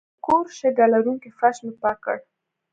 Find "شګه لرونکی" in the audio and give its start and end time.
0.59-1.29